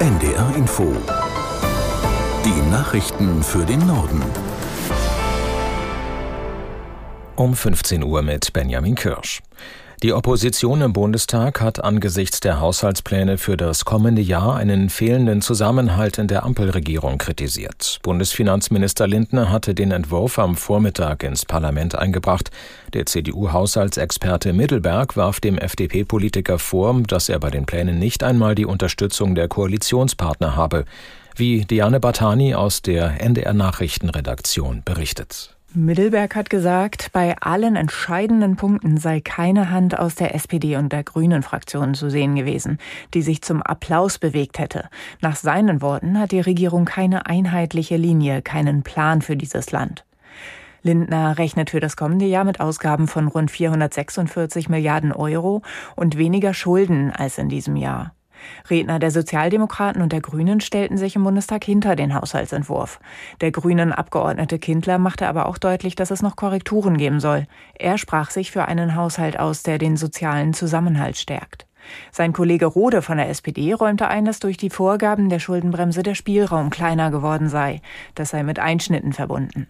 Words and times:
NDR 0.00 0.52
Info. 0.56 0.92
Die 2.44 2.70
Nachrichten 2.70 3.42
für 3.44 3.64
den 3.64 3.86
Norden. 3.86 4.22
Um 7.36 7.54
15 7.54 8.02
Uhr 8.02 8.22
mit 8.22 8.52
Benjamin 8.52 8.96
Kirsch. 8.96 9.40
Die 10.04 10.12
Opposition 10.12 10.82
im 10.82 10.92
Bundestag 10.92 11.62
hat 11.62 11.82
angesichts 11.82 12.38
der 12.40 12.60
Haushaltspläne 12.60 13.38
für 13.38 13.56
das 13.56 13.86
kommende 13.86 14.20
Jahr 14.20 14.54
einen 14.54 14.90
fehlenden 14.90 15.40
Zusammenhalt 15.40 16.18
in 16.18 16.28
der 16.28 16.44
Ampelregierung 16.44 17.16
kritisiert. 17.16 18.00
Bundesfinanzminister 18.02 19.06
Lindner 19.06 19.50
hatte 19.50 19.74
den 19.74 19.92
Entwurf 19.92 20.38
am 20.38 20.56
Vormittag 20.56 21.22
ins 21.22 21.46
Parlament 21.46 21.94
eingebracht. 21.94 22.50
Der 22.92 23.06
CDU-Haushaltsexperte 23.06 24.52
Mittelberg 24.52 25.16
warf 25.16 25.40
dem 25.40 25.56
FDP-Politiker 25.56 26.58
vor, 26.58 27.00
dass 27.06 27.30
er 27.30 27.40
bei 27.40 27.48
den 27.48 27.64
Plänen 27.64 27.98
nicht 27.98 28.22
einmal 28.22 28.54
die 28.54 28.66
Unterstützung 28.66 29.34
der 29.34 29.48
Koalitionspartner 29.48 30.54
habe, 30.54 30.84
wie 31.34 31.64
Diane 31.64 31.98
Batani 31.98 32.54
aus 32.54 32.82
der 32.82 33.22
NDR 33.22 33.54
Nachrichtenredaktion 33.54 34.82
berichtet. 34.84 35.56
Mittelberg 35.76 36.36
hat 36.36 36.50
gesagt, 36.50 37.10
bei 37.12 37.36
allen 37.40 37.74
entscheidenden 37.74 38.54
Punkten 38.54 38.96
sei 38.96 39.20
keine 39.20 39.70
Hand 39.70 39.98
aus 39.98 40.14
der 40.14 40.32
SPD 40.32 40.76
und 40.76 40.92
der 40.92 41.02
Grünen 41.02 41.42
Fraktion 41.42 41.94
zu 41.94 42.10
sehen 42.10 42.36
gewesen, 42.36 42.78
die 43.12 43.22
sich 43.22 43.42
zum 43.42 43.60
Applaus 43.60 44.20
bewegt 44.20 44.60
hätte. 44.60 44.88
Nach 45.20 45.34
seinen 45.34 45.82
Worten 45.82 46.20
hat 46.20 46.30
die 46.30 46.40
Regierung 46.40 46.84
keine 46.84 47.26
einheitliche 47.26 47.96
Linie, 47.96 48.40
keinen 48.40 48.84
Plan 48.84 49.20
für 49.20 49.36
dieses 49.36 49.72
Land. 49.72 50.04
Lindner 50.82 51.38
rechnet 51.38 51.70
für 51.70 51.80
das 51.80 51.96
kommende 51.96 52.26
Jahr 52.26 52.44
mit 52.44 52.60
Ausgaben 52.60 53.08
von 53.08 53.26
rund 53.26 53.50
446 53.50 54.68
Milliarden 54.68 55.10
Euro 55.10 55.62
und 55.96 56.16
weniger 56.16 56.54
Schulden 56.54 57.10
als 57.10 57.36
in 57.36 57.48
diesem 57.48 57.74
Jahr. 57.74 58.14
Redner 58.68 58.98
der 58.98 59.10
Sozialdemokraten 59.10 60.02
und 60.02 60.12
der 60.12 60.20
Grünen 60.20 60.60
stellten 60.60 60.96
sich 60.96 61.16
im 61.16 61.24
Bundestag 61.24 61.64
hinter 61.64 61.96
den 61.96 62.14
Haushaltsentwurf. 62.14 63.00
Der 63.40 63.50
grünen 63.50 63.92
Abgeordnete 63.92 64.58
Kindler 64.58 64.98
machte 64.98 65.28
aber 65.28 65.46
auch 65.46 65.58
deutlich, 65.58 65.94
dass 65.94 66.10
es 66.10 66.22
noch 66.22 66.36
Korrekturen 66.36 66.96
geben 66.96 67.20
soll. 67.20 67.46
Er 67.74 67.98
sprach 67.98 68.30
sich 68.30 68.50
für 68.50 68.66
einen 68.66 68.94
Haushalt 68.94 69.38
aus, 69.38 69.62
der 69.62 69.78
den 69.78 69.96
sozialen 69.96 70.54
Zusammenhalt 70.54 71.16
stärkt. 71.16 71.66
Sein 72.10 72.32
Kollege 72.32 72.66
Rode 72.66 73.02
von 73.02 73.18
der 73.18 73.28
SPD 73.28 73.72
räumte 73.72 74.08
ein, 74.08 74.24
dass 74.24 74.38
durch 74.38 74.56
die 74.56 74.70
Vorgaben 74.70 75.28
der 75.28 75.38
Schuldenbremse 75.38 76.02
der 76.02 76.14
Spielraum 76.14 76.70
kleiner 76.70 77.10
geworden 77.10 77.48
sei. 77.48 77.80
Das 78.14 78.30
sei 78.30 78.42
mit 78.42 78.58
Einschnitten 78.58 79.12
verbunden. 79.12 79.66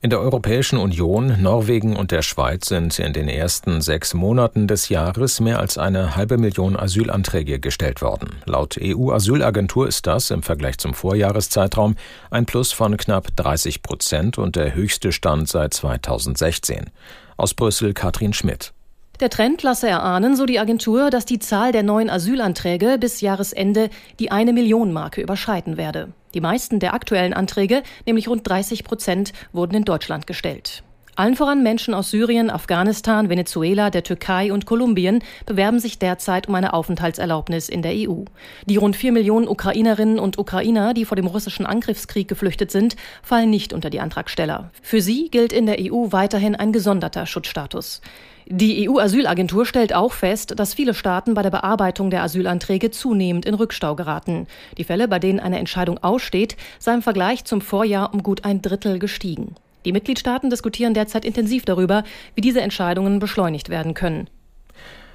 In 0.00 0.10
der 0.10 0.20
Europäischen 0.20 0.78
Union, 0.78 1.42
Norwegen 1.42 1.96
und 1.96 2.12
der 2.12 2.22
Schweiz 2.22 2.68
sind 2.68 2.96
in 3.00 3.12
den 3.12 3.28
ersten 3.28 3.80
sechs 3.80 4.14
Monaten 4.14 4.68
des 4.68 4.90
Jahres 4.90 5.40
mehr 5.40 5.58
als 5.58 5.76
eine 5.76 6.14
halbe 6.14 6.38
Million 6.38 6.76
Asylanträge 6.76 7.58
gestellt 7.58 8.00
worden. 8.00 8.36
Laut 8.44 8.78
EU-Asylagentur 8.80 9.88
ist 9.88 10.06
das 10.06 10.30
im 10.30 10.44
Vergleich 10.44 10.78
zum 10.78 10.94
Vorjahreszeitraum 10.94 11.96
ein 12.30 12.46
Plus 12.46 12.70
von 12.70 12.96
knapp 12.96 13.34
30 13.34 13.82
Prozent 13.82 14.38
und 14.38 14.54
der 14.54 14.72
höchste 14.72 15.10
Stand 15.10 15.48
seit 15.48 15.74
2016. 15.74 16.90
Aus 17.36 17.54
Brüssel 17.54 17.92
Katrin 17.92 18.32
Schmidt. 18.32 18.72
Der 19.20 19.30
Trend 19.30 19.64
lasse 19.64 19.88
erahnen, 19.88 20.36
so 20.36 20.46
die 20.46 20.60
Agentur, 20.60 21.10
dass 21.10 21.24
die 21.24 21.40
Zahl 21.40 21.72
der 21.72 21.82
neuen 21.82 22.08
Asylanträge 22.08 22.98
bis 22.98 23.20
Jahresende 23.20 23.90
die 24.20 24.30
eine 24.30 24.52
Million 24.52 24.92
Marke 24.92 25.20
überschreiten 25.20 25.76
werde. 25.76 26.12
Die 26.34 26.40
meisten 26.40 26.78
der 26.78 26.94
aktuellen 26.94 27.34
Anträge, 27.34 27.82
nämlich 28.06 28.28
rund 28.28 28.48
30 28.48 28.84
Prozent, 28.84 29.32
wurden 29.52 29.74
in 29.74 29.84
Deutschland 29.84 30.28
gestellt. 30.28 30.84
Allen 31.18 31.34
voran 31.34 31.64
Menschen 31.64 31.94
aus 31.94 32.12
Syrien, 32.12 32.48
Afghanistan, 32.48 33.28
Venezuela, 33.28 33.90
der 33.90 34.04
Türkei 34.04 34.52
und 34.52 34.66
Kolumbien 34.66 35.18
bewerben 35.46 35.80
sich 35.80 35.98
derzeit 35.98 36.46
um 36.46 36.54
eine 36.54 36.74
Aufenthaltserlaubnis 36.74 37.68
in 37.68 37.82
der 37.82 37.90
EU. 37.92 38.22
Die 38.66 38.76
rund 38.76 38.94
vier 38.94 39.10
Millionen 39.10 39.48
Ukrainerinnen 39.48 40.20
und 40.20 40.38
Ukrainer, 40.38 40.94
die 40.94 41.04
vor 41.04 41.16
dem 41.16 41.26
russischen 41.26 41.66
Angriffskrieg 41.66 42.28
geflüchtet 42.28 42.70
sind, 42.70 42.94
fallen 43.20 43.50
nicht 43.50 43.72
unter 43.72 43.90
die 43.90 43.98
Antragsteller. 43.98 44.70
Für 44.80 45.02
sie 45.02 45.28
gilt 45.28 45.52
in 45.52 45.66
der 45.66 45.78
EU 45.80 46.12
weiterhin 46.12 46.54
ein 46.54 46.70
gesonderter 46.72 47.26
Schutzstatus. 47.26 48.00
Die 48.46 48.88
EU-Asylagentur 48.88 49.66
stellt 49.66 49.92
auch 49.92 50.12
fest, 50.12 50.54
dass 50.56 50.72
viele 50.72 50.94
Staaten 50.94 51.34
bei 51.34 51.42
der 51.42 51.50
Bearbeitung 51.50 52.10
der 52.10 52.22
Asylanträge 52.22 52.92
zunehmend 52.92 53.44
in 53.44 53.54
Rückstau 53.54 53.96
geraten. 53.96 54.46
Die 54.76 54.84
Fälle, 54.84 55.08
bei 55.08 55.18
denen 55.18 55.40
eine 55.40 55.58
Entscheidung 55.58 55.98
aussteht, 55.98 56.56
sei 56.78 56.94
im 56.94 57.02
Vergleich 57.02 57.44
zum 57.44 57.60
Vorjahr 57.60 58.14
um 58.14 58.22
gut 58.22 58.44
ein 58.44 58.62
Drittel 58.62 59.00
gestiegen. 59.00 59.56
Die 59.88 59.92
Mitgliedstaaten 59.92 60.50
diskutieren 60.50 60.92
derzeit 60.92 61.24
intensiv 61.24 61.64
darüber, 61.64 62.04
wie 62.34 62.42
diese 62.42 62.60
Entscheidungen 62.60 63.20
beschleunigt 63.20 63.70
werden 63.70 63.94
können. 63.94 64.28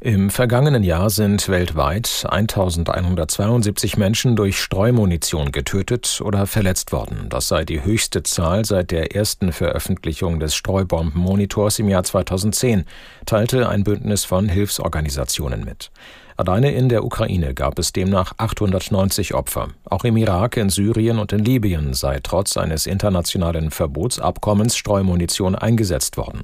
Im 0.00 0.30
vergangenen 0.30 0.82
Jahr 0.82 1.10
sind 1.10 1.50
weltweit 1.50 2.24
1172 2.26 3.98
Menschen 3.98 4.36
durch 4.36 4.58
Streumunition 4.58 5.52
getötet 5.52 6.22
oder 6.24 6.46
verletzt 6.46 6.92
worden. 6.92 7.26
Das 7.28 7.48
sei 7.48 7.66
die 7.66 7.84
höchste 7.84 8.22
Zahl 8.22 8.64
seit 8.64 8.90
der 8.90 9.14
ersten 9.14 9.52
Veröffentlichung 9.52 10.40
des 10.40 10.54
Streubombenmonitors 10.54 11.78
im 11.78 11.90
Jahr 11.90 12.04
2010, 12.04 12.86
teilte 13.26 13.68
ein 13.68 13.84
Bündnis 13.84 14.24
von 14.24 14.48
Hilfsorganisationen 14.48 15.62
mit. 15.62 15.90
Alleine 16.36 16.72
in 16.72 16.88
der 16.88 17.04
Ukraine 17.04 17.54
gab 17.54 17.78
es 17.78 17.92
demnach 17.92 18.34
890 18.38 19.34
Opfer. 19.34 19.68
Auch 19.84 20.04
im 20.04 20.16
Irak, 20.16 20.56
in 20.56 20.68
Syrien 20.68 21.18
und 21.18 21.32
in 21.32 21.44
Libyen 21.44 21.94
sei 21.94 22.18
trotz 22.20 22.56
eines 22.56 22.86
internationalen 22.86 23.70
Verbotsabkommens 23.70 24.76
Streumunition 24.76 25.54
eingesetzt 25.54 26.16
worden. 26.16 26.42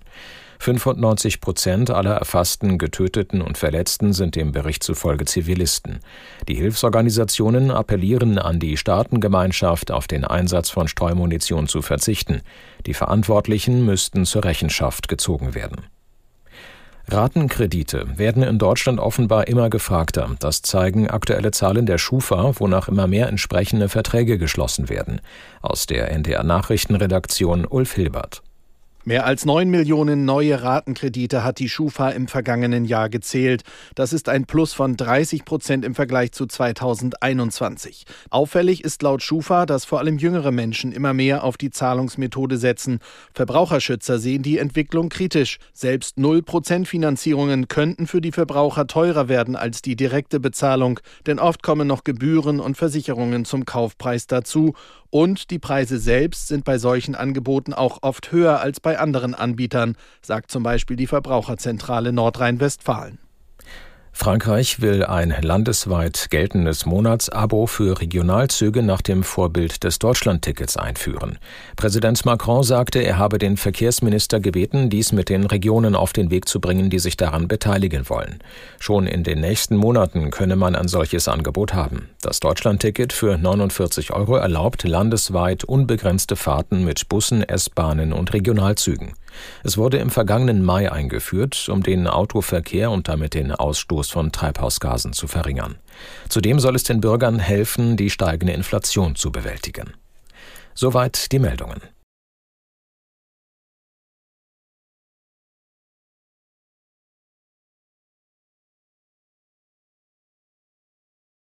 95 0.61 1.41
Prozent 1.41 1.91
aller 1.91 2.17
erfassten 2.17 2.77
Getöteten 2.77 3.41
und 3.41 3.57
Verletzten 3.57 4.13
sind 4.13 4.37
dem 4.37 4.53
Bericht 4.53 4.85
zufolge 4.85 5.25
Zivilisten. 5.25 6.01
Die 6.49 6.55
Hilfsorganisationen 6.55 7.71
appellieren 7.71 8.39
an 8.39 8.61
die 8.61 8.77
Staatengemeinschaft, 8.77 9.91
auf 9.91 10.07
den 10.07 10.25
Einsatz 10.25 10.69
von 10.69 10.87
Streumunition 10.87 11.67
zu 11.67 11.81
verzichten. 11.81 12.43
Die 12.87 12.95
Verantwortlichen 12.95 13.87
müssten 13.87 14.27
zur 14.27 14.45
Rechenschaft 14.45 15.09
gezogen 15.09 15.55
werden. 15.55 15.87
Ratenkredite 17.13 18.19
werden 18.19 18.43
in 18.43 18.59
Deutschland 18.59 19.01
offenbar 19.01 19.49
immer 19.49 19.71
gefragter. 19.71 20.37
Das 20.39 20.63
zeigen 20.63 21.09
aktuelle 21.09 21.51
Zahlen 21.51 21.87
der 21.87 21.99
Schufa, 21.99 22.53
wonach 22.59 22.89
immer 22.89 23.07
mehr 23.07 23.29
entsprechende 23.29 23.89
Verträge 23.89 24.39
geschlossen 24.39 24.89
werden. 24.89 25.21
Aus 25.63 25.87
der 25.87 26.11
NDR 26.11 26.45
Nachrichtenredaktion 26.45 27.67
Ulf 27.67 27.95
Hilbert. 27.95 28.43
Mehr 29.11 29.27
als 29.27 29.45
9 29.45 29.69
Millionen 29.69 30.25
neue 30.25 30.63
Ratenkredite 30.63 31.43
hat 31.43 31.59
die 31.59 31.69
Schufa 31.69 32.11
im 32.11 32.29
vergangenen 32.29 32.85
Jahr 32.85 33.09
gezählt. 33.09 33.65
Das 33.97 34.13
ist 34.13 34.29
ein 34.29 34.45
Plus 34.45 34.73
von 34.73 34.97
30 34.97 35.45
Prozent 35.45 35.85
im 35.85 35.97
Vergleich 35.97 36.31
zu 36.31 36.47
2021. 36.47 38.05
Auffällig 38.31 38.85
ist 38.85 39.03
laut 39.03 39.21
Schufa, 39.25 39.67
dass 39.67 39.85
vor 39.85 39.99
allem 39.99 40.19
jüngere 40.19 40.53
Menschen 40.53 40.93
immer 40.93 41.13
mehr 41.13 41.43
auf 41.43 41.57
die 41.57 41.71
Zahlungsmethode 41.71 42.57
setzen. 42.57 43.01
Verbraucherschützer 43.35 44.21
sehen 44.21 44.45
die 44.45 44.59
Entwicklung 44.59 45.09
kritisch. 45.09 45.59
Selbst 45.73 46.17
0 46.17 46.43
Prozent 46.45 46.87
Finanzierungen 46.87 47.67
könnten 47.67 48.07
für 48.07 48.21
die 48.21 48.31
Verbraucher 48.31 48.87
teurer 48.87 49.29
werden 49.29 49.57
als 49.57 49.83
die 49.83 49.97
direkte 49.97 50.39
Bezahlung, 50.39 51.01
denn 51.27 51.41
oft 51.41 51.65
kommen 51.65 51.89
noch 51.89 52.05
Gebühren 52.05 52.61
und 52.61 52.77
Versicherungen 52.77 53.45
zum 53.45 53.65
Kaufpreis 53.65 54.29
dazu. 54.29 54.75
Und 55.13 55.51
die 55.51 55.59
Preise 55.59 55.99
selbst 55.99 56.47
sind 56.47 56.65
bei 56.65 56.79
solchen 56.79 57.17
Angeboten 57.17 57.75
auch 57.75 57.99
oft 58.03 58.31
höher 58.31 58.61
als 58.61 58.79
bei 58.79 59.00
anderen 59.01 59.35
Anbietern, 59.35 59.97
sagt 60.23 60.51
zum 60.51 60.63
Beispiel 60.63 60.97
die 60.97 61.07
Verbraucherzentrale 61.07 62.13
Nordrhein-Westfalen. 62.13 63.19
Frankreich 64.13 64.81
will 64.81 65.05
ein 65.05 65.35
landesweit 65.41 66.29
geltendes 66.31 66.85
Monatsabo 66.85 67.67
für 67.67 68.01
Regionalzüge 68.01 68.83
nach 68.83 69.01
dem 69.01 69.23
Vorbild 69.23 69.83
des 69.83 69.99
Deutschlandtickets 69.99 70.77
einführen. 70.77 71.39
Präsident 71.77 72.25
Macron 72.27 72.63
sagte, 72.63 72.99
er 72.99 73.19
habe 73.19 73.39
den 73.39 73.57
Verkehrsminister 73.57 74.41
gebeten, 74.41 74.91
dies 74.91 75.13
mit 75.13 75.29
den 75.29 75.47
Regionen 75.47 75.95
auf 75.95 76.13
den 76.13 76.31
Weg 76.31 76.49
zu 76.49 76.61
bringen, 76.61 76.91
die 76.91 76.99
sich 76.99 77.17
daran 77.17 77.49
beteiligen 77.49 78.11
wollen. 78.11 78.41
Schon 78.79 79.07
in 79.07 79.25
den 79.25 79.41
nächsten 79.41 79.77
Monaten 79.77 80.31
könne 80.31 80.57
man 80.57 80.75
ein 80.75 80.89
solches 80.89 81.29
Angebot 81.29 81.73
haben. 81.73 82.11
Das 82.21 82.41
Deutschlandticket 82.41 83.13
für 83.13 83.39
49 83.39 84.13
Euro 84.13 84.37
erlaubt 84.37 84.83
landesweit 84.83 85.65
unbegrenzte 85.65 86.37
Fahrten 86.37 86.85
mit 86.85 87.09
Bussen, 87.09 87.43
S-Bahnen 87.43 88.13
und 88.13 88.35
Regionalzügen. 88.35 89.15
Es 89.63 89.77
wurde 89.77 89.99
im 89.99 90.11
vergangenen 90.11 90.65
Mai 90.65 90.91
eingeführt, 90.91 91.69
um 91.69 91.83
den 91.83 92.07
Autoverkehr 92.07 92.91
und 92.91 93.09
damit 93.09 93.35
den 93.35 93.53
Ausstoß 93.53 94.11
von 94.11 94.33
Treibhausgasen 94.33 95.13
zu 95.13 95.27
verringern. 95.27 95.77
Zudem 96.29 96.61
soll 96.61 96.77
es 96.77 96.85
den 96.85 97.01
Bürgern 97.01 97.39
helfen, 97.39 97.97
die 97.97 98.11
steigende 98.11 98.53
Inflation 98.53 99.17
zu 99.17 99.33
bewältigen. 99.33 99.95
Soweit 100.75 101.33
die 101.33 101.39
Meldungen. 101.39 101.81